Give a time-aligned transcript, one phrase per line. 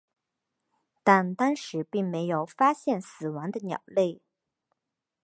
[1.03, 4.19] 但当时并没发现死亡的鸟类。